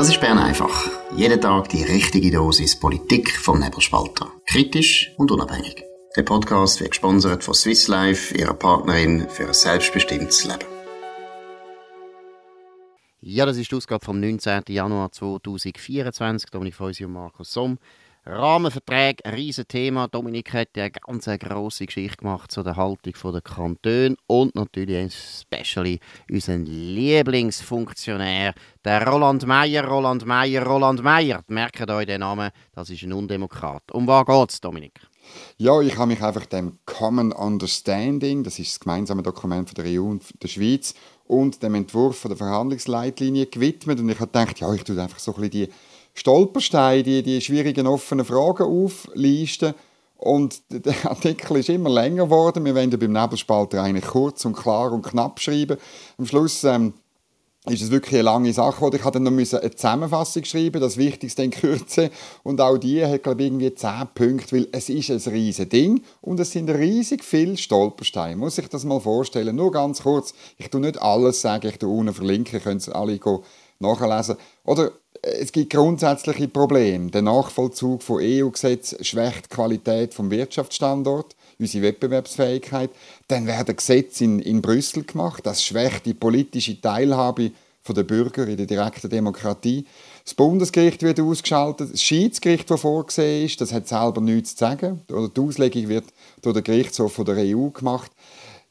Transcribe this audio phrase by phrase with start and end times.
[0.00, 0.90] Das ist Bern einfach.
[1.14, 4.32] Jeden Tag die richtige Dosis Politik vom Nebelspalter.
[4.46, 5.84] Kritisch und unabhängig.
[6.16, 10.64] Der Podcast wird gesponsert von Swiss Life, ihrer Partnerin für ein selbstbestimmtes Leben.
[13.20, 14.62] Ja, das ist die Ausgabe vom 19.
[14.70, 16.48] Januar 2024.
[16.48, 17.76] Dominik Feusi und Markus Somm.
[18.26, 20.06] Rahmenverträge, ein riesen Thema.
[20.06, 25.06] Dominik hat ja eine ganz grosse Geschichte gemacht zu der Haltung der Kantone und natürlich
[25.06, 28.52] especially unseren Lieblingsfunktionär,
[28.84, 31.42] der Roland Meyer, Roland Meyer, Roland Meyer.
[31.48, 33.90] Merkt euch den Namen, das ist ein Undemokrat.
[33.90, 35.00] Um was geht es, Dominik?
[35.56, 39.98] Ja, ich habe mich einfach dem Common Understanding, das ist das gemeinsame Dokument von der
[39.98, 40.94] EU und der Schweiz,
[41.26, 44.00] und dem Entwurf von der Verhandlungsleitlinie gewidmet.
[44.00, 45.72] Und ich habe gedacht, ja, ich tue einfach so ein bisschen die
[46.14, 49.74] Stolpersteine, die, die schwierigen offenen Fragen auflisten.
[50.16, 52.64] Und der Artikel ist immer länger geworden.
[52.64, 55.78] Wir wollen beim Nebelspalter eigentlich kurz und klar und knapp schreiben.
[56.18, 56.92] Am Schluss ähm,
[57.66, 58.84] ist es wirklich eine lange Sache.
[58.84, 62.10] Oder ich hatte dann noch eine Zusammenfassung schreiben, das Wichtigste in Kürze.
[62.42, 66.02] Und auch die hat, glaube ich, irgendwie zehn Punkte, weil es ist ein riesiges Ding
[66.20, 68.36] und es sind riesig viele Stolpersteine.
[68.36, 69.56] Muss ich das mal vorstellen?
[69.56, 70.34] Nur ganz kurz.
[70.58, 73.18] Ich tue nicht alles sagen, ich tue unten verlinken, können Sie alle
[73.80, 74.36] nachlesen.
[74.64, 74.92] Oder
[75.22, 77.10] es gibt grundsätzliche Probleme.
[77.10, 82.90] Der Nachvollzug von EU-Gesetzen schwächt die Qualität des Wirtschaftsstandorts, unsere Wettbewerbsfähigkeit.
[83.28, 85.44] Dann werden Gesetze in, in Brüssel gemacht.
[85.44, 87.52] Das schwächt die politische Teilhabe
[87.88, 89.84] der Bürger in der direkten Demokratie.
[90.24, 91.92] Das Bundesgericht wird ausgeschaltet.
[91.92, 95.00] Das Schiedsgericht, das vorgesehen ist, das hat selber nichts zu sagen.
[95.10, 96.04] Oder die Auslegung wird
[96.40, 98.12] durch den Gerichtshof der EU gemacht.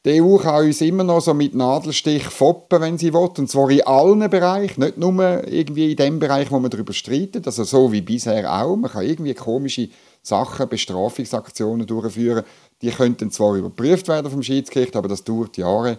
[0.06, 3.68] Die EU kann uns immer noch so mit Nadelstich foppen, wenn sie will, und zwar
[3.68, 7.92] in allen Bereichen, nicht nur irgendwie in dem Bereich, wo man darüber streitet, also so
[7.92, 8.76] wie bisher auch.
[8.76, 9.90] Man kann irgendwie komische
[10.22, 12.44] Sachen, Bestrafungsaktionen durchführen.
[12.80, 15.98] Die könnten zwar überprüft werden vom Schiedsgericht, aber das dauert Jahre.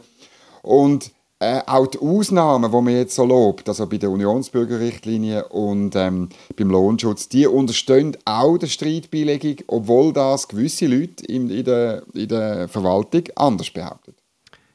[0.64, 5.96] Und äh, auch die Ausnahmen, die man jetzt so lobt, also bei der Unionsbürgerrichtlinie und
[5.96, 12.04] ähm, beim Lohnschutz, die unterstehen auch der Streitbeilegung, obwohl das gewisse Leute in, in, der,
[12.14, 14.14] in der Verwaltung anders behaupten.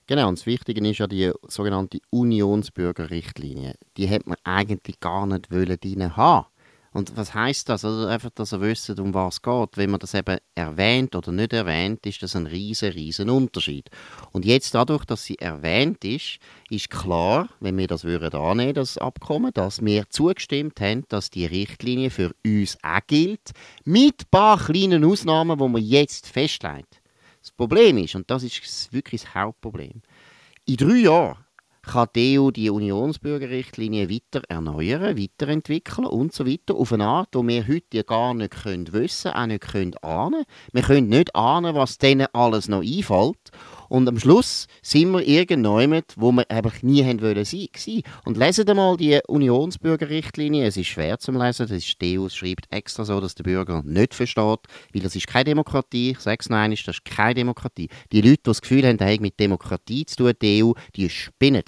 [0.08, 3.74] Genau, und das Wichtige ist ja die sogenannte Unionsbürgerrichtlinie.
[3.96, 6.46] Die hätte man eigentlich gar nicht drin haben
[6.96, 7.84] und was heißt das?
[7.84, 9.76] Also einfach, dass ihr wisst, um was es geht.
[9.76, 13.90] Wenn man das eben erwähnt oder nicht erwähnt, ist das ein riesen, riesen Unterschied.
[14.32, 16.38] Und jetzt dadurch, dass sie erwähnt ist,
[16.70, 21.44] ist klar, wenn wir das würden annehmen, das Abkommen, dass wir zugestimmt haben, dass die
[21.44, 23.52] Richtlinie für uns auch gilt,
[23.84, 27.02] mit ein paar kleinen Ausnahmen, die man jetzt festlegt.
[27.42, 30.00] Das Problem ist, und das ist wirklich das Hauptproblem,
[30.64, 31.45] in drei Jahren
[31.86, 37.46] kann die EU die Unionsbürgerrichtlinie weiter erneuern, weiterentwickeln und so weiter, auf eine Art, die
[37.46, 41.98] wir heute gar nicht können wissen auch nicht können ahnen Wir können nicht ahnen, was
[41.98, 43.50] denen alles noch einfällt.
[43.88, 47.68] Und am Schluss sind wir irgendjemand, wo wir einfach nie haben wollen sein.
[48.24, 50.66] Und lesen mal die Unionsbürgerrichtlinie.
[50.66, 51.66] Es ist schwer zu lesen.
[51.68, 54.60] Das ist die EU schreibt extra so, dass der Bürger nicht versteht,
[54.92, 56.10] weil das ist keine Demokratie.
[56.10, 57.88] Ich sage es einmal, das ist keine Demokratie.
[58.12, 61.62] Die Leute, die das Gefühl haben, das mit Demokratie zu tun, die EU, die spinnen.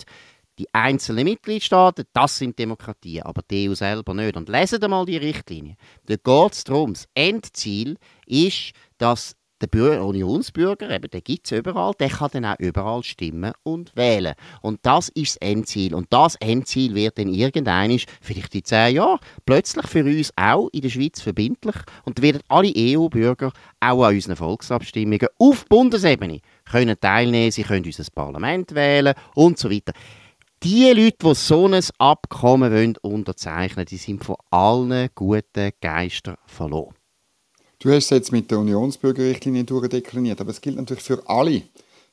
[0.58, 4.36] Die einzelnen Mitgliedstaaten, das sind Demokratien, aber die EU selber nicht.
[4.36, 5.76] Und lesen mal die Richtlinie.
[6.06, 7.96] Da geht es darum, das Endziel
[8.26, 13.02] ist, dass der Bürger, Unionsbürger, eben, den gibt es überall, der kann dann auch überall
[13.02, 14.34] stimmen und wählen.
[14.62, 15.94] Und das ist das Endziel.
[15.94, 20.82] Und das Endziel wird dann irgendwann, vielleicht in zehn Jahren, plötzlich für uns auch in
[20.82, 21.76] der Schweiz verbindlich.
[22.04, 26.40] Und dann werden alle EU-Bürger auch an unseren Volksabstimmungen auf Bundesebene
[26.70, 29.92] können teilnehmen, sie können unser Parlament wählen und so weiter.
[30.62, 36.97] Die Leute, die so ein Abkommen wollen unterzeichnen die sind von allen guten Geistern verloren.
[37.80, 41.62] Du hast es jetzt mit der Unionsbürgerrichtlinie durchdekliniert, aber es gilt natürlich für alle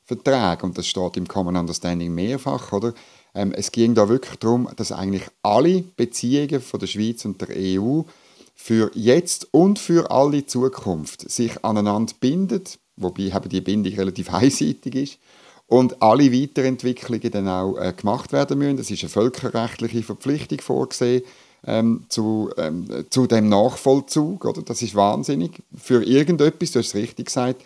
[0.04, 2.94] Verträge und das steht im Common Understanding mehrfach, oder?
[3.34, 7.48] Ähm, es ging da wirklich darum, dass eigentlich alle Beziehungen von der Schweiz und der
[7.50, 8.02] EU
[8.54, 12.62] für jetzt und für alle Zukunft sich aneinander binden,
[12.96, 15.18] wobei eben die Bindung relativ einseitig ist
[15.66, 18.76] und alle Weiterentwicklungen dann auch äh, gemacht werden müssen.
[18.76, 21.24] Das ist eine völkerrechtliche Verpflichtung vorgesehen
[21.66, 24.44] ähm, zu, ähm, zu dem Nachvollzug.
[24.44, 24.62] Oder?
[24.62, 27.62] Das ist wahnsinnig für irgendetwas, du hast es richtig gesagt.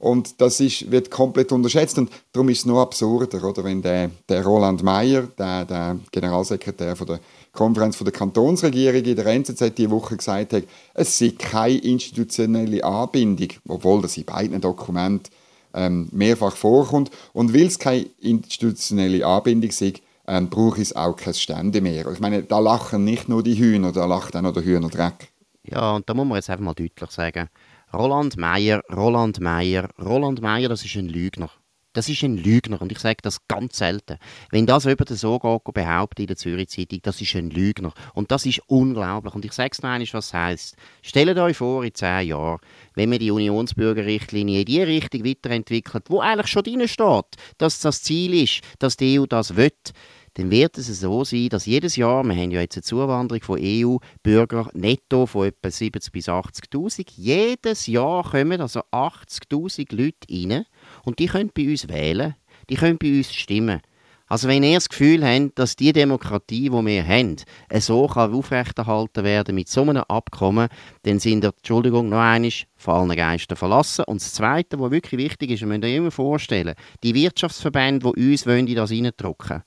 [0.00, 1.98] Und das ist, wird komplett unterschätzt.
[1.98, 3.62] Und darum ist es noch absurder, oder?
[3.64, 7.20] wenn der, der Roland Mayer, der, der Generalsekretär von der
[7.52, 10.64] Konferenz von der Kantonsregierung in der NZZ diese Woche gesagt hat,
[10.94, 15.30] es sei keine institutionelle Anbindung, obwohl das in beiden Dokumenten
[15.74, 17.10] ähm, mehrfach vorkommt.
[17.34, 19.92] Und weil es keine institutionelle Anbindung sei,
[20.30, 22.06] ähm, brauche ich auch kein Stände mehr.
[22.06, 25.32] Ich meine, da lachen nicht nur die Hühner, da lacht auch noch der Hühnerdreck.
[25.64, 27.48] Ja, und da muss man jetzt einfach mal deutlich sagen,
[27.92, 31.50] Roland Meyer, Roland Meyer, Roland Meyer, das ist ein Lügner.
[31.92, 34.18] Das ist ein Lügner und ich sage das ganz selten.
[34.52, 38.46] Wenn das jemand so behauptet in der Zürich Zeitung, das ist ein Lügner und das
[38.46, 39.34] ist unglaublich.
[39.34, 40.76] Und ich sage es noch einmal, was es heisst.
[41.02, 42.60] Stellt euch vor, in zehn Jahren,
[42.94, 48.04] wenn wir die Unionsbürgerrichtlinie in die Richtung weiterentwickelt, wo eigentlich schon drin steht, dass das
[48.04, 49.72] Ziel ist, dass die EU das will,
[50.34, 53.58] dann wird es so sein, dass jedes Jahr, wir haben ja jetzt eine Zuwanderung von
[53.60, 60.64] EU-Bürgern netto von etwa 70.000 bis 80'000, jedes Jahr kommen also 80'000 Leute rein
[61.04, 62.34] und die können bei uns wählen,
[62.68, 63.80] die können bei uns stimmen.
[64.30, 67.34] Also wenn ihr das Gefühl habt, dass die Demokratie, die wir haben,
[67.80, 70.68] so kann aufrechterhalten werden mit so einem Abkommen,
[71.02, 74.04] dann sind ihr, Entschuldigung, noch einmal von allen Geistern verlassen.
[74.06, 78.30] Und das Zweite, was wirklich wichtig ist, ihr müsst euch immer vorstellen, die Wirtschaftsverbände, die
[78.30, 79.62] uns in das reindrücken wollen,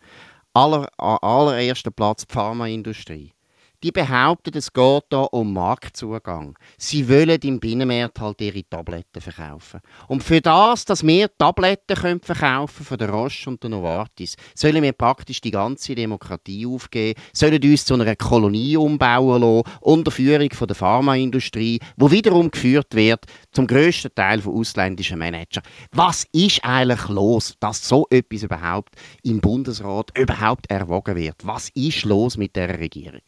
[0.54, 3.34] aller, an allererster Platz die Pharmaindustrie.
[3.84, 6.58] Die behaupten, es geht hier um Marktzugang.
[6.78, 9.82] Sie wollen im Binnenmarkt halt ihre Tabletten verkaufen.
[10.08, 14.82] Und für das, dass wir Tabletten können verkaufen von der Roche und der Novartis, sollen
[14.82, 20.52] wir praktisch die ganze Demokratie aufgeben, sollen uns zu einer Kolonie umbauen lassen, unter Führung
[20.54, 25.64] von der Pharmaindustrie, wo wiederum geführt wird zum grössten Teil von ausländischen Managern.
[25.92, 31.36] Was ist eigentlich los, dass so etwas überhaupt im Bundesrat überhaupt erwogen wird?
[31.44, 33.20] Was ist los mit der Regierung?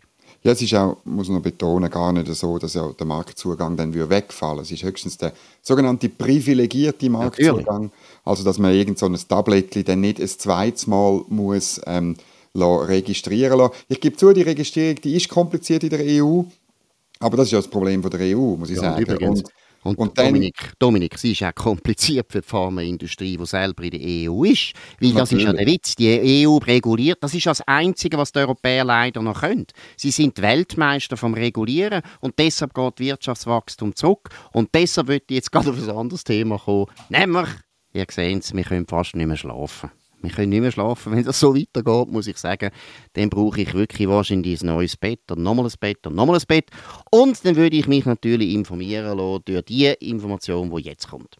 [0.45, 3.95] Ja, es ist auch, muss man betonen, gar nicht so, dass ja der Marktzugang dann
[3.95, 4.61] wegfallen würde.
[4.61, 5.33] Es ist höchstens der
[5.63, 7.65] sogenannte privilegierte Marktzugang.
[7.65, 7.91] Natürlich.
[8.23, 12.15] Also, dass man irgend so ein Tablettchen dann nicht ein zweites Mal muss, ähm,
[12.55, 13.73] registrieren lassen.
[13.87, 16.43] Ich gebe zu, die Registrierung die ist kompliziert in der EU,
[17.19, 19.01] aber das ist ja das Problem von der EU, muss ich ja, sagen.
[19.01, 19.49] Übrigens, und
[19.85, 24.31] und, und Dominik, Dominik, es ist auch kompliziert für die Pharmaindustrie, die selber in der
[24.31, 24.73] EU ist.
[24.99, 25.95] Weil das ist ja der Witz.
[25.95, 29.67] Die EU reguliert, das ist das Einzige, was die Europäer leider noch können.
[29.95, 34.29] Sie sind Weltmeister vom Regulieren und deshalb geht Wirtschaftswachstum zurück.
[34.53, 36.87] Und deshalb würde ich jetzt gerade auf ein anderes Thema kommen.
[37.09, 37.49] Nämlich,
[37.93, 39.91] ihr seht es, wir können fast nicht mehr schlafen
[40.25, 41.11] wir können nicht mehr schlafen.
[41.15, 42.71] Wenn das so weitergeht, muss ich sagen,
[43.13, 46.43] dann brauche ich wirklich wahrscheinlich ein neues Bett und nochmal ein Bett und nochmal ein
[46.47, 46.69] Bett.
[47.11, 51.37] Und dann würde ich mich natürlich informieren lassen durch die Information, die jetzt kommt.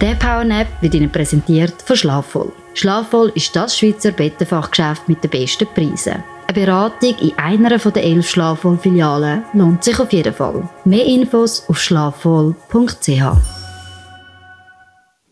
[0.00, 2.52] Der Powernap wird Ihnen präsentiert von Schlafvoll.
[2.72, 6.24] Schlafvoll ist das Schweizer Bettenfachgeschäft mit den besten Preisen.
[6.46, 10.68] Eine Beratung in einer der elf Schlafvoll-Filialen lohnt sich auf jeden Fall.
[10.84, 13.59] Mehr Infos auf schlafvoll.ch.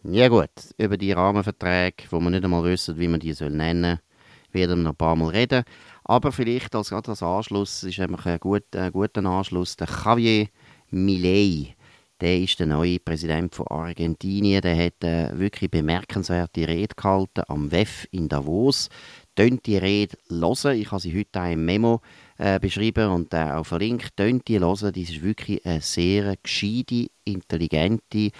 [0.04, 3.98] Ja gut, über die Rahmenverträge, wo wir nicht einmal wissen, wie man die soll nennen
[4.52, 5.64] soll, werden wir noch ein paar Mal reden.
[6.04, 10.48] Aber vielleicht als, gerade als Anschluss, ist einfach ein guter, ein guter Anschluss, der Javier
[10.90, 11.74] Milei.
[12.20, 14.62] Der ist der neue Präsident von Argentinien.
[14.62, 18.88] Der hat eine wirklich bemerkenswerte Rede gehalten am WEF in Davos.
[19.36, 20.78] Tönt die Rede hören.
[20.78, 22.00] Ich habe sie heute auch im Memo
[22.38, 24.16] äh, beschrieben und äh, auch verlinkt.
[24.16, 24.92] Tönt die hören.
[24.92, 28.30] Das ist wirklich eine sehr gescheite, intelligente,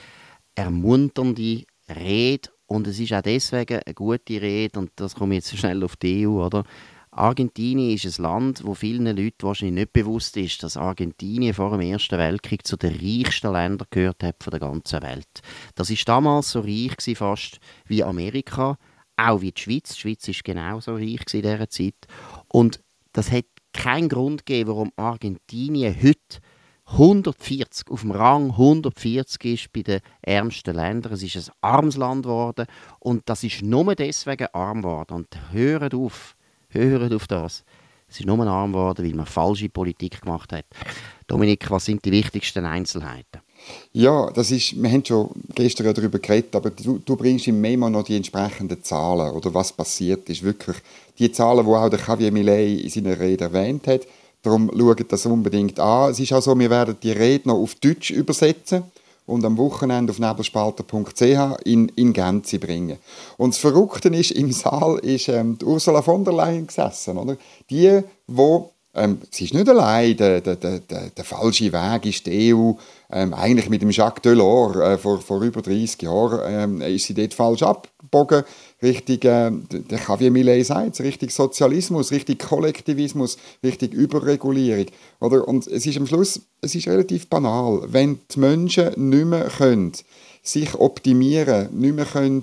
[0.58, 5.84] ermunternde Rede und es ist auch deswegen eine gute Rede und das komme jetzt schnell
[5.84, 6.64] auf die EU, oder?
[7.12, 11.80] Argentinien ist ein Land, wo vielen Leuten wahrscheinlich nicht bewusst ist, dass Argentinien vor dem
[11.80, 15.40] Ersten Weltkrieg zu den reichsten Ländern gehört hat von der ganzen Welt.
[15.74, 18.76] Das ist damals so reich gewesen, fast wie Amerika,
[19.16, 19.94] auch wie die Schweiz.
[19.94, 22.06] Die Schweiz ist genauso reich in dieser Zeit
[22.48, 22.80] und
[23.12, 26.40] das hat keinen Grund gegeben, warum Argentinien heute
[26.90, 31.12] 140, auf dem Rang 140 ist bei den ärmsten Ländern.
[31.12, 32.66] Es ist ein armes Land geworden
[32.98, 35.14] und das ist nur deswegen arm geworden.
[35.14, 36.34] Und hört auf,
[36.70, 37.64] hört auf das.
[38.08, 40.64] Es ist nur arm geworden, weil man falsche Politik gemacht hat.
[41.26, 43.42] Dominik, was sind die wichtigsten Einzelheiten?
[43.92, 47.90] Ja, das ist, wir haben schon gestern darüber geredet, aber du, du bringst im Memo
[47.90, 50.42] noch die entsprechenden Zahlen oder was passiert ist.
[50.42, 50.76] Wirklich
[51.18, 54.06] die Zahlen, die auch der Javier Milei in seiner Rede erwähnt hat,
[54.48, 56.10] Darum schaut das unbedingt an.
[56.10, 58.82] Es ist auch so, wir werden die Rede noch auf Deutsch übersetzen
[59.26, 62.96] und am Wochenende auf nebelspalter.ch in, in Gänze bringen.
[63.36, 67.18] Und das Verrückte ist, im Saal ist ähm, Ursula von der Leyen gesessen.
[67.18, 67.36] Oder?
[67.68, 72.54] Die, wo ähm, sie ist nicht allein, der, der, der, der, falsche Weg ist die
[72.54, 72.72] EU.
[73.10, 77.14] Ähm, eigentlich mit dem Jacques Delors äh, vor, vor über 30 Jahren ähm, ist sie
[77.14, 78.42] dort falsch abgebogen.
[78.82, 84.86] Richtig, äh, der Javier Millet sagt richtig Sozialismus, richtig Kollektivismus, richtig Überregulierung.
[85.20, 85.48] Oder?
[85.48, 87.82] Und es ist am Schluss, es ist relativ banal.
[87.86, 89.92] Wenn die Menschen nicht mehr können,
[90.42, 92.42] sich optimieren, nicht mehr können,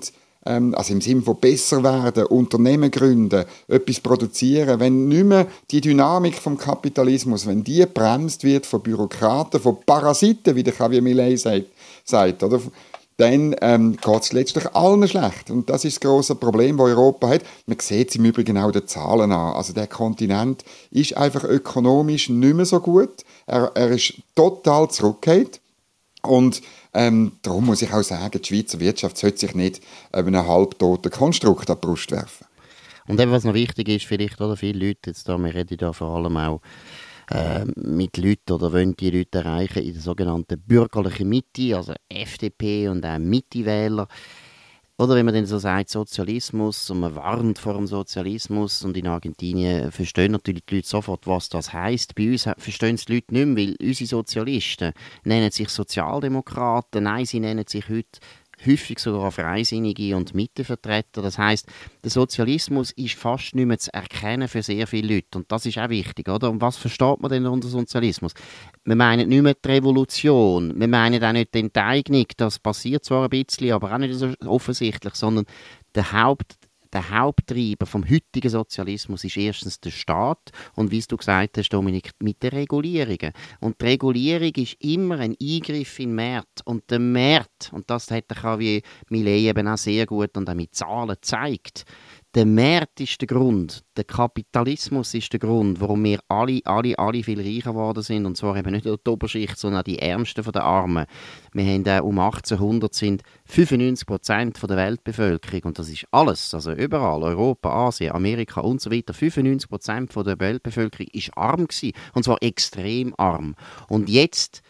[0.74, 6.36] also im Sinne von besser werden, Unternehmen gründen, etwas produzieren, wenn nicht mehr die Dynamik
[6.36, 11.66] vom Kapitalismus, wenn die bremst wird von Bürokraten, von Parasiten, wie der Javier Millet sagt,
[12.04, 12.60] sagt oder?
[13.16, 15.50] dann ähm, geht es letztlich allen schlecht.
[15.50, 17.42] Und das ist das große Problem, das Europa hat.
[17.66, 19.54] Man sieht es im Übrigen auch den Zahlen an.
[19.54, 23.24] Also der Kontinent ist einfach ökonomisch nicht mehr so gut.
[23.46, 25.60] Er, er ist total zurückgehend.
[26.26, 26.62] Und
[26.94, 29.80] ähm, darum muss ich auch sagen, die Schweizer Wirtschaft sollte sich nicht
[30.12, 32.46] einem halbtoten Konstrukt an die Brust werfen.
[33.06, 35.92] Und eben, was noch wichtig ist, vielleicht, oder viele Leute, jetzt da, wir reden da
[35.92, 36.60] vor allem auch
[37.30, 42.88] äh, mit Leuten oder wollen die Leute erreichen in der sogenannten bürgerlichen Mitte, also FDP
[42.88, 44.08] und auch Mitte-Wähler.
[44.98, 49.06] Oder wenn man dann so sagt, Sozialismus und man warnt vor dem Sozialismus und in
[49.06, 52.14] Argentinien verstehen natürlich die Leute sofort, was das heißt.
[52.14, 57.26] Bei uns verstehen es die Leute nicht mehr, weil unsere Sozialisten nennen sich Sozialdemokraten, nein,
[57.26, 58.20] sie nennen sich heute
[58.64, 61.22] häufig sogar Freisinnige und Mittevertreter.
[61.22, 61.66] Das heißt,
[62.02, 65.38] der Sozialismus ist fast nicht mehr zu erkennen für sehr viele Leute.
[65.38, 66.50] Und das ist auch wichtig, oder?
[66.50, 68.32] Und was versteht man denn unter Sozialismus?
[68.84, 73.24] Wir meinen nicht mehr die Revolution, wir meinen auch nicht die Enteignung, das passiert zwar
[73.24, 75.44] ein bisschen, aber auch nicht so offensichtlich, sondern
[75.94, 76.56] der Haupt,
[76.96, 82.12] der Haupttreiber vom heutigen Sozialismus ist erstens der Staat und wie du gesagt hast, Dominik,
[82.20, 83.32] mit den Regulierungen.
[83.60, 86.62] Und die Regulierung ist immer ein Eingriff in den Markt.
[86.64, 90.54] Und der Markt, und das hat der KW Millet eben auch sehr gut und auch
[90.54, 91.84] mit Zahlen gezeigt,
[92.36, 97.22] der Markt ist der Grund, der Kapitalismus ist der Grund, warum wir alle, alle, alle
[97.22, 98.26] viel reicher geworden sind.
[98.26, 101.06] Und zwar eben nicht nur die Oberschicht, sondern auch die Ärmsten von den Armen.
[101.54, 106.72] Wir haben äh, um 1800 sind 95 Prozent der Weltbevölkerung und das ist alles, also
[106.72, 109.14] überall, Europa, Asien, Amerika und so weiter.
[109.14, 113.54] 95 Prozent der Weltbevölkerung ist arm gewesen, und zwar extrem arm.
[113.88, 114.60] Und jetzt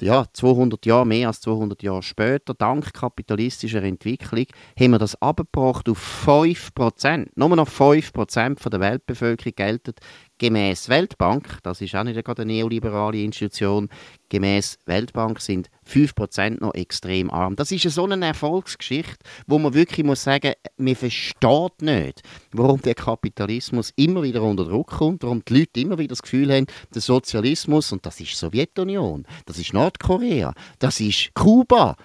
[0.00, 4.46] ja, 200 Jahre, mehr als 200 Jahre später, dank kapitalistischer Entwicklung,
[4.78, 7.28] haben wir das abgebracht auf 5%.
[7.34, 9.94] Nur noch 5% der Weltbevölkerung gelten
[10.38, 13.88] gemäß Weltbank, das ist auch nicht gerade eine neoliberale Institution,
[14.28, 17.56] gemäß Weltbank sind 5% noch extrem arm.
[17.56, 22.22] Das ist so eine Erfolgsgeschichte, wo man wirklich muss sagen, man versteht nicht,
[22.52, 26.52] warum der Kapitalismus immer wieder unter Druck kommt, warum die Leute immer wieder das Gefühl
[26.52, 31.96] haben, der Sozialismus, und das ist Sowjetunion, das ist Nordkorea, das ist Kuba,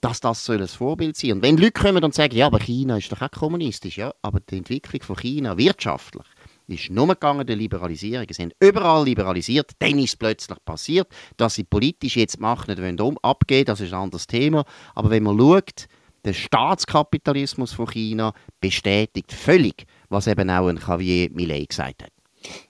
[0.00, 1.32] dass das soll ein Vorbild sein.
[1.32, 4.40] Und wenn Leute kommen und sagen, ja, aber China ist doch auch kommunistisch, ja, aber
[4.40, 6.26] die Entwicklung von China wirtschaftlich
[6.70, 8.26] ist nur gegangen der Liberalisierung.
[8.30, 12.80] Sie haben überall liberalisiert, dann ist es plötzlich passiert, dass sie politisch jetzt Macht nicht
[12.80, 14.64] wollen, um abgeben das ist ein anderes Thema.
[14.94, 15.86] Aber wenn man schaut,
[16.24, 22.12] der Staatskapitalismus von China bestätigt völlig, was eben auch ein Javier Millet gesagt hat.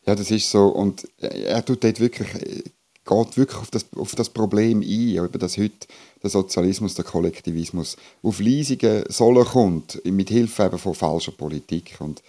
[0.06, 0.68] Ja, das ist so.
[0.68, 5.56] Und er tut dort wirklich, geht wirklich auf das, auf das Problem ein, über das
[5.58, 5.86] heute
[6.22, 11.96] der Sozialismus, der Kollektivismus auf leisige Solle kommt, mit Hilfe von falscher Politik.
[12.00, 12.22] Und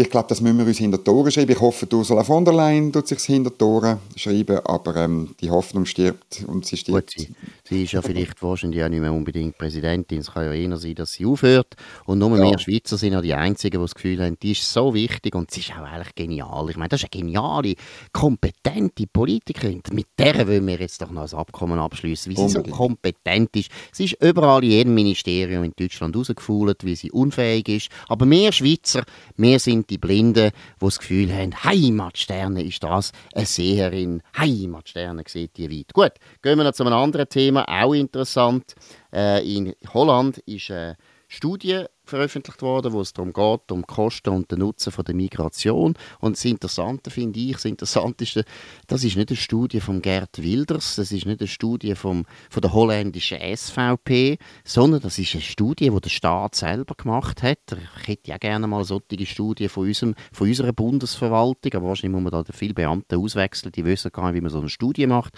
[0.00, 1.52] ich glaube, das müssen wir uns hinter die Tore schreiben.
[1.52, 5.50] Ich hoffe, Ursula von der Leyen tut sich hinter die Tore schreiben, aber ähm, die
[5.50, 7.14] Hoffnung stirbt und sie stirbt.
[7.14, 10.20] Gut, sie, sie, ist ja vielleicht wahrscheinlich auch nicht mehr unbedingt Präsidentin.
[10.20, 11.76] Es kann ja eher sein, dass sie aufhört.
[12.06, 12.44] Und nur ja.
[12.44, 15.50] wir Schweizer sind ja die Einzigen, die das Gefühl haben, die ist so wichtig und
[15.50, 16.70] sie ist auch eigentlich genial.
[16.70, 17.74] Ich meine, das ist eine geniale,
[18.12, 19.82] kompetente Politikerin.
[19.92, 23.70] Mit der wollen wir jetzt doch noch ein Abkommen abschließen, wie sie so kompetent ist.
[23.92, 27.88] Sie ist überall in jedem Ministerium in Deutschland rausgefuhlt, wie sie unfähig ist.
[28.08, 29.04] Aber wir Schweizer,
[29.36, 35.56] wir sind die Blinden, die das Gefühl haben, Heimatsterne ist das, eine Seherin, Heimatsterne sieht
[35.56, 35.92] die weit.
[35.92, 38.74] Gut, gehen wir noch zu einem anderen Thema, auch interessant.
[39.12, 40.96] Äh, in Holland ist eine
[41.28, 45.14] Studie veröffentlicht worden, wo es darum geht, um die Kosten und den Nutzen von der
[45.14, 45.94] Migration.
[46.18, 48.44] Und das Interessante finde ich, das Interessanteste,
[48.86, 52.60] das ist nicht eine Studie von Gerd Wilders, das ist nicht eine Studie vom, von
[52.60, 57.58] der holländischen SVP, sondern das ist eine Studie, die der Staat selber gemacht hat.
[58.02, 62.30] Ich hätte ja gerne mal solche Studie von, unserem, von unserer Bundesverwaltung, aber wahrscheinlich muss
[62.32, 65.34] man da viele Beamte auswechseln, die wissen gar nicht, wie man so eine Studie macht.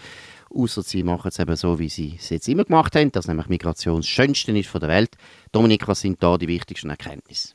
[0.55, 3.49] Außer sie machen es eben so, wie sie es jetzt immer gemacht haben, dass nämlich
[3.49, 5.11] Migration das Schönste ist von der Welt.
[5.51, 7.51] Dominik, was sind da die wichtigsten Erkenntnisse?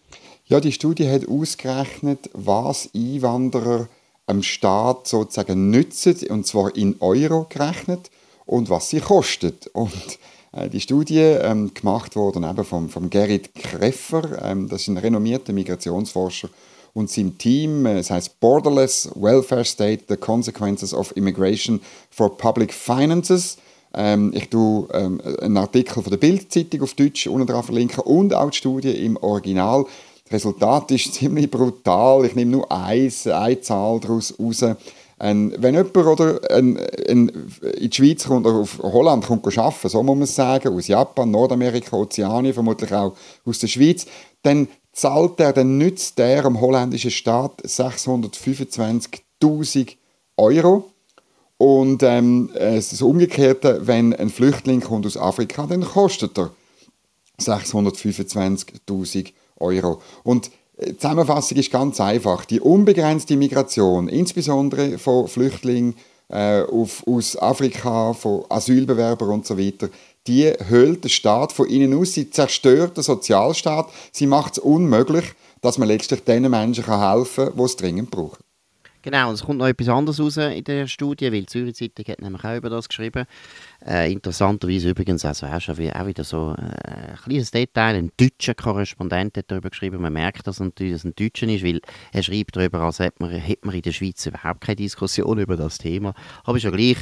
[0.46, 3.88] Ja, die Studie hat ausgerechnet, was Einwanderer
[4.26, 8.10] am Staat sozusagen nützen, und zwar in Euro gerechnet,
[8.46, 9.68] und was sie kostet.
[9.68, 10.20] Und
[10.54, 14.98] äh, die Studie ähm, gemacht wurde eben vom, vom Gerrit Kreffer, ähm, das ist ein
[14.98, 16.50] renommierter Migrationsforscher
[16.98, 17.86] und seinem Team.
[17.86, 23.58] Äh, es heißt Borderless Welfare State: The Consequences of Immigration for Public Finances.
[23.94, 28.34] Ähm, ich tue ähm, einen Artikel von der Bildzeitung auf Deutsch unten drauf verlinken und
[28.34, 29.86] auch die Studie im Original.
[30.26, 32.26] Das Resultat ist ziemlich brutal.
[32.26, 34.66] Ich nehme nur eins, eine Zahl daraus raus.
[35.20, 39.90] Ein, wenn jemand oder ein, ein, in die Schweiz kommt oder auf Holland kommt arbeiten,
[39.90, 44.06] so muss man sagen, aus Japan, Nordamerika, Ozeanien, vermutlich auch aus der Schweiz,
[44.44, 49.96] dann zahlt er, dann nützt er am holländischen Staat 625.000
[50.38, 50.92] Euro.
[51.58, 56.52] Und ähm, das Umgekehrte, wenn ein Flüchtling kommt aus Afrika, dann kostet er
[57.40, 60.02] 625.000 Euro.
[60.24, 60.52] Und
[60.84, 62.46] die Zusammenfassung ist ganz einfach.
[62.46, 65.96] Die unbegrenzte Migration, insbesondere von Flüchtlingen
[66.30, 69.90] äh, auf, aus Afrika, von Asylbewerbern und so weiter,
[70.28, 75.26] die höhlt der Staat von innen aus, sie zerstört den Sozialstaat, sie macht es unmöglich,
[75.62, 78.44] dass man letztlich den Menschen helfen kann, die es dringend brauchen.
[79.04, 82.06] Genau, und es kommt noch etwas anderes raus in der Studie, weil die Zürich Zeitung
[82.08, 83.26] hat nämlich auch über das geschrieben.
[83.86, 88.12] Äh, interessanterweise übrigens, also auch, schon wie, auch wieder so äh, ein kleines Detail, ein
[88.18, 91.80] deutscher Korrespondent hat darüber geschrieben, man merkt, dass, natürlich, dass ein Deutscher ist, weil
[92.12, 95.56] er schreibt darüber, als hätte man, hätte man in der Schweiz überhaupt keine Diskussion über
[95.56, 96.14] das Thema.
[96.44, 96.98] Aber ist gleich,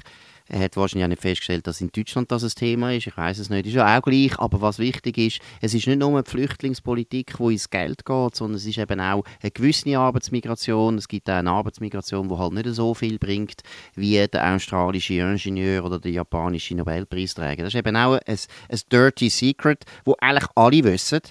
[0.47, 3.07] er hat wahrscheinlich auch nicht festgestellt, dass in Deutschland das ein Thema ist.
[3.07, 3.65] Ich weiß es nicht.
[3.65, 4.37] Ist ja auch gleich.
[4.37, 8.57] Aber was wichtig ist, es ist nicht nur die Flüchtlingspolitik, wo ins Geld geht, sondern
[8.57, 10.99] es ist eben auch eine gewisse Arbeitsmigration.
[10.99, 13.61] Es gibt auch eine Arbeitsmigration, die halt nicht so viel bringt
[13.95, 17.63] wie der australische Ingenieur oder der japanische Nobelpreisträger.
[17.63, 18.37] Das ist eben auch ein,
[18.69, 21.21] ein Dirty Secret, wo eigentlich alle wissen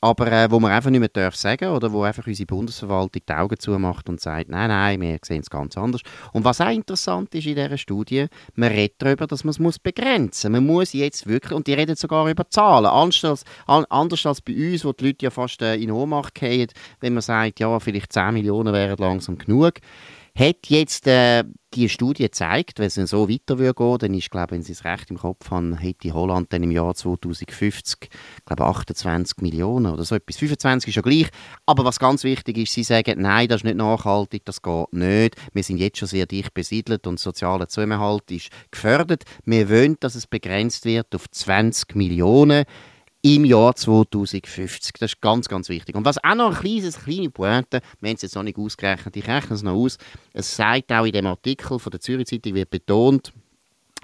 [0.00, 3.32] aber äh, wo man einfach nicht mehr darf sagen oder wo einfach unsere Bundesverwaltung die
[3.32, 6.02] Augen zumacht und sagt, nein, nein, wir sehen es ganz anders.
[6.32, 9.78] Und was auch interessant ist in dieser Studie, man redet darüber, dass man es muss
[9.78, 10.60] begrenzen muss.
[10.60, 14.54] Man muss jetzt wirklich, und die reden sogar über Zahlen, anders als, anders als bei
[14.54, 16.68] uns, wo die Leute ja fast äh, in Ohnmacht gehen,
[17.00, 19.74] wenn man sagt, ja, vielleicht 10 Millionen wären langsam genug.
[20.38, 21.42] Hat jetzt äh,
[21.74, 25.10] die Studie gezeigt, wenn es so weiter würde dann ist, glaube wenn Sie es recht
[25.10, 28.08] im Kopf haben, hätte Holland dann im Jahr 2050,
[28.46, 30.36] glaube 28 Millionen oder so etwas.
[30.36, 31.26] 25 ist ja gleich.
[31.66, 35.34] Aber was ganz wichtig ist, Sie sagen, nein, das ist nicht nachhaltig, das geht nicht.
[35.52, 39.24] Wir sind jetzt schon sehr dicht besiedelt und sozialer Zusammenhalt ist gefördert.
[39.44, 42.64] Wir wollen, dass es begrenzt wird auf 20 Millionen
[43.34, 44.94] im Jahr 2050.
[44.98, 45.94] Das ist ganz, ganz wichtig.
[45.94, 49.16] Und was auch noch ein kleines, kleine Pointe, wir haben es jetzt noch nicht ausgerechnet,
[49.16, 49.98] ich rechne es noch aus,
[50.32, 53.34] es sagt auch in dem Artikel von der Zürich Zeitung, wird betont,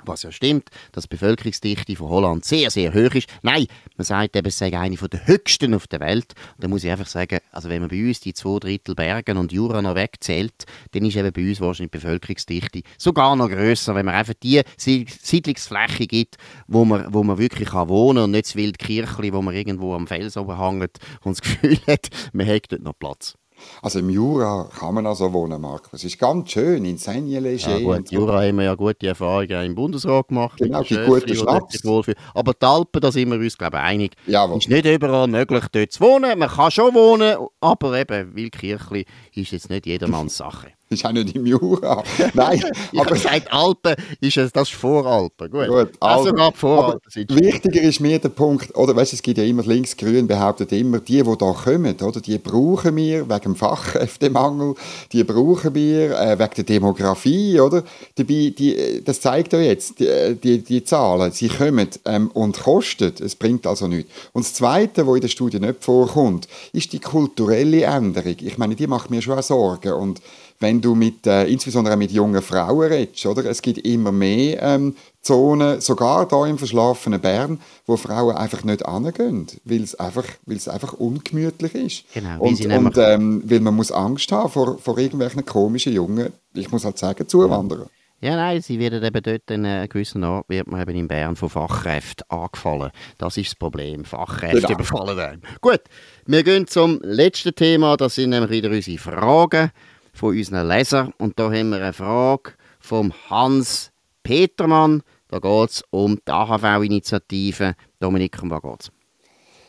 [0.04, 3.28] was ja stimmt, dass die Bevölkerungsdichte von Holland sehr, sehr hoch ist.
[3.42, 6.34] Nein, man sagt eben, es sei eine der höchsten auf der Welt.
[6.56, 9.36] Und da muss ich einfach sagen, also wenn man bei uns die zwei Drittel Bergen
[9.36, 13.94] und Jura noch wegzählt, dann ist eben bei uns wahrscheinlich die Bevölkerungsdichte sogar noch grösser,
[13.94, 16.36] wenn man einfach die Siedlungsfläche gibt,
[16.66, 19.94] wo man, wo man wirklich kann wohnen kann und nicht das Wildkirchli, wo man irgendwo
[19.94, 23.36] am Fels oben hängt und das Gefühl hat, man hat dort noch Platz.
[23.82, 25.92] Also im Jura kann man also wohnen, Markus.
[25.92, 27.78] Es ist ganz schön, in Seigneleger.
[27.78, 28.16] Ja gut, so.
[28.16, 30.58] Jura haben wir ja gute Erfahrungen im Bundesrat gemacht.
[30.58, 31.82] Genau, die guten Schnaps.
[32.34, 34.12] Aber die Alpen, da sind wir uns, glaube ich, einig.
[34.26, 34.58] Jawohl.
[34.58, 36.38] ist nicht überall möglich, dort zu wohnen.
[36.38, 41.34] Man kann schon wohnen, aber eben, Wildkirchli ist jetzt nicht jedermanns Sache ist auch nicht
[41.34, 42.02] im Jura.
[42.34, 45.50] Nein, ich aber seit Alpen ist es das ist Voralpen.
[45.50, 46.54] Gut, Gut also Alpen.
[46.54, 51.00] Voralpen wichtiger ist mir der Punkt, oder weißt, es gibt ja immer links-grün behauptet immer,
[51.00, 54.74] die, die da kommen, oder, die brauchen wir wegen dem Fachkräftemangel,
[55.12, 57.82] die brauchen wir äh, wegen der Demografie, oder?
[58.14, 63.12] Dabei, die, das zeigt ja jetzt die, die, die Zahlen, sie kommen ähm, und kosten,
[63.20, 64.10] es bringt also nichts.
[64.32, 68.36] Und das Zweite, was in der Studie nicht vorkommt, ist die kulturelle Änderung.
[68.40, 70.20] Ich meine, die macht mir schon auch Sorgen und
[70.60, 73.44] wenn du mit, äh, insbesondere mit jungen Frauen redest, oder?
[73.44, 78.84] Es gibt immer mehr ähm, Zonen, sogar hier im verschlafenen Bern, wo Frauen einfach nicht
[78.84, 82.04] angehen, weil es einfach, einfach ungemütlich ist.
[82.12, 86.70] Genau, und, und ähm, weil man muss Angst haben vor, vor irgendwelchen komischen Jungen, ich
[86.70, 87.86] muss halt sagen, Zuwanderer.
[88.20, 91.36] Ja, nein, sie werden eben dort in einem gewissen Ort, wird man eben in Bern
[91.36, 92.90] von Fachkräften angefallen.
[93.18, 94.06] Das ist das Problem.
[94.06, 94.72] Fachkräfte genau.
[94.72, 95.42] überfallen einem.
[95.60, 95.82] Gut,
[96.24, 97.98] wir gehen zum letzten Thema.
[97.98, 99.72] Das sind nämlich wieder unsere Fragen
[100.14, 101.12] von unseren Lesern.
[101.18, 103.90] Und da haben wir eine Frage vom Hans
[104.22, 105.02] Petermann.
[105.28, 107.74] Da geht es um die AHV-Initiative.
[108.00, 108.92] Dominik, um was geht?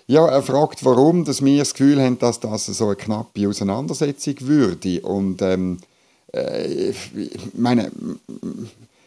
[0.08, 4.36] Ja, er fragt, warum dass wir das Gefühl haben, dass das so eine knappe Auseinandersetzung
[4.42, 5.02] würde.
[5.02, 5.80] Und ähm,
[6.32, 6.94] äh,
[7.54, 7.92] meine,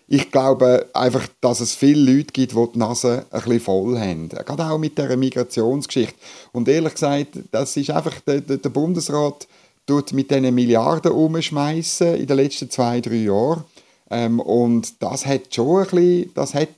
[0.09, 4.29] ich glaube einfach, dass es viele Leute gibt, die die Nase ein bisschen voll haben.
[4.29, 6.15] Gerade auch mit dieser Migrationsgeschichte.
[6.53, 9.47] Und ehrlich gesagt, das ist einfach der, der, der Bundesrat
[9.89, 13.65] tut mit diesen Milliarden umschmeißen in den letzten zwei, drei Jahren.
[14.11, 16.69] Ähm, und das hat schon ein bisschen, das hat,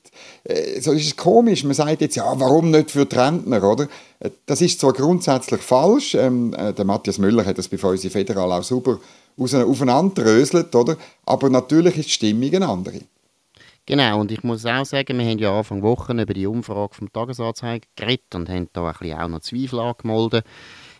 [0.45, 3.89] äh, so ist es komisch, man sagt jetzt, ja, warum nicht für die Rentner, oder?
[4.19, 8.03] Äh, das ist zwar grundsätzlich falsch, ähm, äh, der Matthias Müller hat das bei uns
[8.03, 8.99] in Federal auch super
[9.39, 10.97] aufeinanderdröselt, oder?
[11.25, 13.01] Aber natürlich ist die Stimmung eine andere.
[13.87, 17.13] Genau, und ich muss auch sagen, wir haben ja Anfang Wochen über die Umfrage vom
[17.13, 20.45] Tagesanzeiger geredet und haben da ein bisschen auch noch Zweifel angemeldet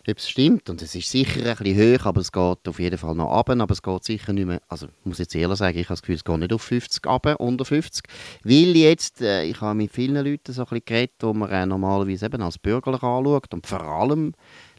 [0.07, 0.69] ob es stimmt.
[0.69, 3.49] Und es ist sicher ein bisschen hoch, aber es geht auf jeden Fall noch ab.
[3.49, 6.01] Aber es geht sicher nicht mehr, also ich muss jetzt ehrlich sagen, ich habe das
[6.01, 8.03] Gefühl, es geht nicht auf 50 ab, unter 50.
[8.43, 11.65] Weil jetzt, äh, ich habe mit vielen Leuten so ein bisschen geredet, die man äh,
[11.65, 14.33] normalerweise eben als bürgerlich anschaut und vor allem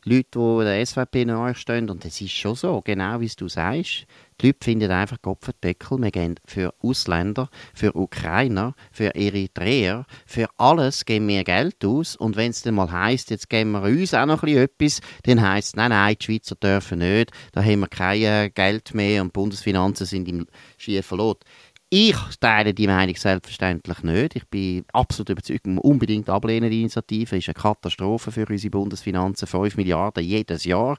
[0.05, 1.89] Leute, die der SVP nachstehen.
[1.89, 4.07] Und es ist schon so, genau wie du sagst.
[4.43, 6.03] Die Leute finden einfach Kopfendeckel.
[6.03, 12.17] Wir gehen für Ausländer, für Ukrainer, für Eritreer, für alles geben wir Geld aus.
[12.17, 15.69] Und wenn es dann mal heisst, jetzt geben wir uns auch noch etwas, dann heisst
[15.69, 17.31] es, nein, nein, die Schweizer dürfen nicht.
[17.53, 21.45] Da haben wir kein Geld mehr und die Bundesfinanzen sind im schiefen Lot.
[21.89, 24.35] Ich teile die Meinung selbstverständlich nicht.
[24.35, 27.37] Ich bin absolut überzeugt, man unbedingt ablehnen die Initiative.
[27.37, 30.97] Ist eine Katastrophe für unsere Bundesfinanzen, 5 Milliarden jedes Jahr.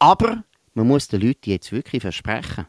[0.00, 0.42] Aber
[0.74, 2.66] man muss den Leuten jetzt wirklich versprechen,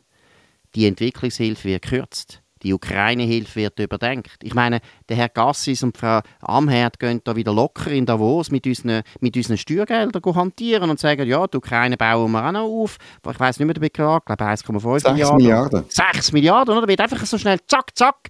[0.75, 4.37] die Entwicklungshilfe wird gekürzt die Ukraine-Hilfe wird überdenkt.
[4.41, 8.65] Ich meine, der Herr Gassis und Frau Amherd gehen da wieder locker in Davos mit
[8.65, 12.97] unseren, mit unseren Steuergeldern hantieren und sagen, ja, die Ukraine bauen wir auch noch auf.
[13.29, 15.37] Ich weiß nicht mehr den Betrag, ich glaube 1,5 Milliarden.
[15.37, 15.85] Milliarden.
[15.89, 16.87] 6 Milliarden, oder?
[16.87, 18.29] Wird einfach so schnell zack, zack.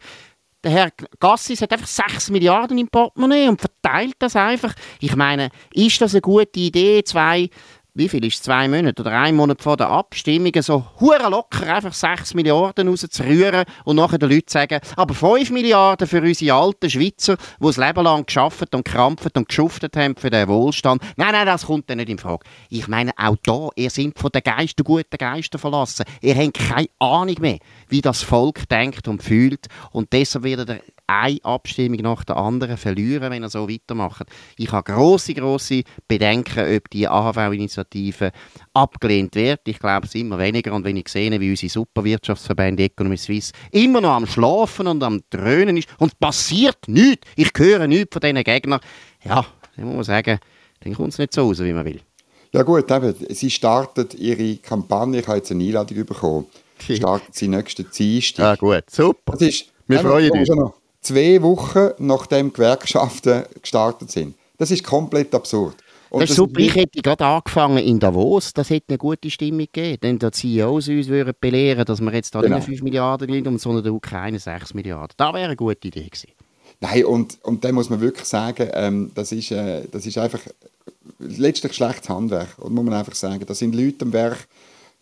[0.63, 4.73] Der Herr Gassis hat einfach 6 Milliarden im Portemonnaie und verteilt das einfach.
[4.99, 7.49] Ich meine, ist das eine gute Idee, zwei
[7.95, 11.93] wie viel ist zwei Monate oder ein Monat vor der Abstimmung, so hure locker einfach
[11.93, 17.37] 6 Milliarden rauszurühren und nachher den Leuten sagen, aber 5 Milliarden für unsere alten Schweizer,
[17.37, 21.03] die das Leben lang geschafft und krampft und geschuftet haben für den Wohlstand.
[21.17, 22.43] Nein, nein, das kommt dann nicht in Frage.
[22.69, 26.05] Ich meine, auch da, ihr seid von den Geistern, guten Geistern verlassen.
[26.21, 30.81] Ihr habt keine Ahnung mehr, wie das Volk denkt und fühlt und deshalb wird ihr
[31.21, 34.27] eine Abstimmung nach der anderen verlieren, wenn er so weitermacht.
[34.57, 38.31] Ich habe große, große Bedenken, ob die AHV-Initiative
[38.73, 39.61] abgelehnt wird.
[39.65, 44.01] Ich glaube es immer weniger und wenn ich sehe, wie unsere Superwirtschaftsverbände Economy Suisse immer
[44.01, 48.43] noch am Schlafen und am Dröhnen ist und passiert nichts, ich höre nichts von diesen
[48.43, 48.79] Gegnern,
[49.23, 49.45] ja,
[49.75, 50.39] dann muss man sagen,
[50.81, 52.01] dann kommt es nicht so raus, wie man will.
[52.51, 56.45] Ja gut, eben, sie startet ihre Kampagne, ich habe jetzt eine Einladung bekommen,
[56.79, 58.43] startet sie nächsten Dienstag.
[58.43, 59.33] Ja gut, super.
[59.33, 60.49] Das ist, Wir freuen uns
[61.03, 64.35] zwei Wochen nachdem Gewerkschaften gestartet sind.
[64.57, 65.75] Das ist komplett absurd.
[66.09, 66.59] Und das ist super.
[66.59, 68.53] Ich hätte gerade angefangen in Davos.
[68.53, 69.97] Das hätte eine gute Stimmung gegeben.
[70.01, 72.57] Denn die CEOs uns würden belehren, dass wir jetzt da genau.
[72.57, 75.15] nicht 5 Milliarden geben, sondern der Ukraine 6 Milliarden.
[75.17, 76.29] Das wäre eine gute Idee gewesen.
[76.79, 80.41] Nein, und, und dann muss man wirklich sagen, ähm, das, ist, äh, das ist einfach
[81.17, 82.59] letztlich schlechtes Handwerk.
[82.59, 84.47] Und muss man einfach sagen, da sind Leute am Werk,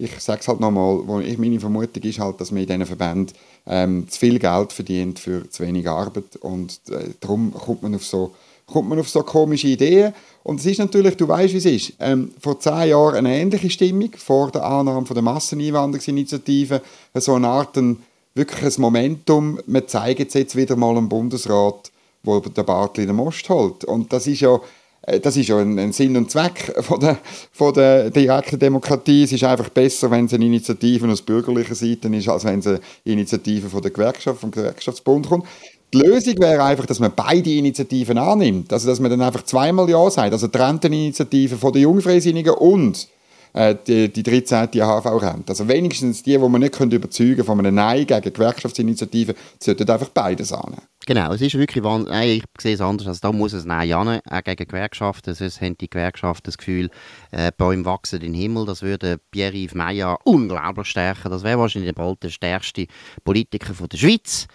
[0.02, 1.04] ich sage es halt nochmal,
[1.38, 3.36] meine Vermutung ist halt, dass man in diesen Verbänden
[3.68, 8.06] ähm, zu viel Geld verdient für zu wenig Arbeit und äh, darum kommt man auf
[8.06, 8.34] so
[8.66, 10.14] kommt man auf so komische Ideen.
[10.44, 13.70] Und es ist natürlich, du weißt, wie es ist, ähm, vor zehn Jahren eine ähnliche
[13.70, 16.82] Stimmung, vor der Annahme der Masseneinwanderungsinitiative,
[17.16, 18.02] so eine Art, ein,
[18.34, 21.92] wirklich ein Momentum, wir zeigen es jetzt wieder mal im Bundesrat,
[22.24, 23.84] wo der Bartli den Most holt.
[23.84, 24.60] Und das ist ja
[25.02, 27.18] das ist ja ein, ein, Sinn und Zweck von der,
[27.52, 29.24] von der direkten Demokratie.
[29.24, 32.68] Es ist einfach besser, wenn es eine Initiative aus bürgerlicher Seite ist, als wenn es
[32.68, 35.46] eine Initiative von der Gewerkschaft, vom Gewerkschaftsbund kommt.
[35.94, 38.72] Die Lösung wäre einfach, dass man beide Initiativen annimmt.
[38.72, 40.32] Also, dass man dann einfach zweimal Ja sagt.
[40.32, 43.08] Also, die Renteninitiative von der Jungfreisinnigen und
[43.54, 44.82] äh, die, die 13.
[44.82, 45.50] AHV-Rente.
[45.50, 50.10] Also wenigstens die, die man nicht überzeugen können von einem Nein gegen Gewerkschaftsinitiativen, sollten einfach
[50.10, 50.84] beides annehmen.
[51.08, 53.08] Genau, es ist wirklich Nein, ich sehe es anders.
[53.08, 55.34] Also da muss es Nein an, auch gegen Gewerkschaften.
[55.34, 56.90] Sonst haben die Gewerkschaften das Gefühl,
[57.32, 58.66] äh, Bäume wachsen den Himmel.
[58.66, 61.32] Das würde Pierre-Yves Meyer unglaublich stärken.
[61.32, 62.86] Das wäre wahrscheinlich bald der stärkste
[63.24, 64.48] Politiker von der Schweiz.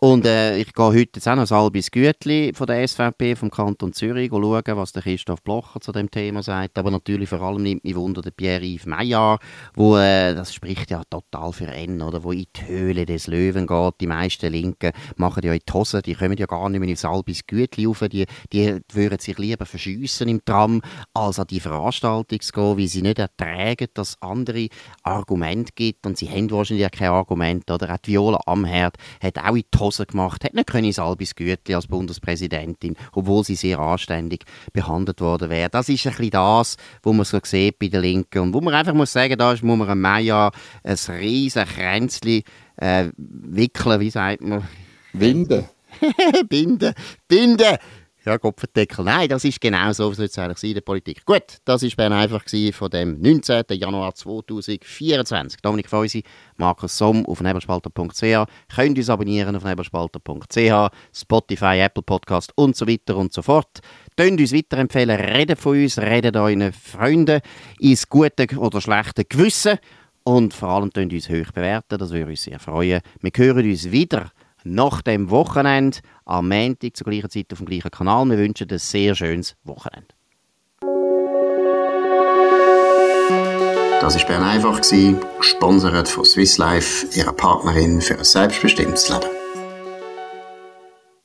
[0.00, 3.92] Und äh, ich gehe heute jetzt auch noch Albis Gütli von der SVP vom Kanton
[3.92, 6.78] Zürich schauen, was der Christoph Blocher zu dem Thema sagt.
[6.78, 9.40] Aber natürlich vor allem nimmt mich Wunder der Pierre-Yves Meyer,
[9.74, 13.66] wo, äh, das spricht ja total für ihn, oder, wo in die Höhle des Löwen
[13.66, 13.94] geht.
[14.00, 17.04] Die meisten Linken machen ja in die Hose, die kommen ja gar nicht mehr ins
[17.04, 20.80] Albis Gütli rauf, die, die würden sich lieber verschiessen im Tram,
[21.12, 24.68] als an die Veranstaltung zu gehen, weil sie nicht ertragen, dass es andere
[25.02, 26.06] Argumente gibt.
[26.06, 27.92] Und sie haben wahrscheinlich ja kein Argument, oder?
[27.92, 31.74] Auch die Viola Amherd hat auch in die Hose gemacht, hat nicht können Albis Gütli
[31.74, 35.70] als Bundespräsidentin, obwohl sie sehr anständig behandelt worden wäre.
[35.70, 38.74] Das ist ein bisschen das, was man so sieht bei den Linken und wo man
[38.74, 40.50] einfach muss sagen, da muss man einem Maya
[40.84, 42.42] ein riesen Kränzchen
[42.76, 44.66] äh, wickeln, wie sagt man?
[45.12, 45.68] Winden.
[46.48, 46.94] binden,
[47.26, 47.76] binden.
[48.28, 49.06] Ja, Kopfendeckel.
[49.06, 51.24] Nein, das ist genau so, was es eigentlich in der Politik.
[51.24, 53.64] Gut, das war Bern einfach von dem 19.
[53.70, 55.62] Januar 2024.
[55.62, 56.22] Dominik Feusi,
[56.58, 58.46] Markus Somm auf nebelspalter.ch.
[58.74, 63.78] Könnt uns abonnieren auf nebelspalter.ch, Spotify, Apple Podcast und so weiter und so fort.
[64.14, 67.40] Könnt uns weiterempfehlen, redet von uns, redet euren Freunden
[67.80, 69.78] ins gute oder schlechte Gewissen
[70.24, 73.00] und vor allem könnt uns hoch bewerten, das würde uns sehr freuen.
[73.22, 74.30] Wir hören uns wieder
[74.64, 78.26] nach dem Wochenende am Montag zur gleichen Zeit auf dem gleichen Kanal.
[78.26, 80.08] Wir wünschen ein sehr schönes Wochenende.
[84.00, 84.80] Das war Bern einfach,
[85.38, 89.37] gesponsert von Swiss Life, ihrer Partnerin für ein selbstbestimmtes Leben.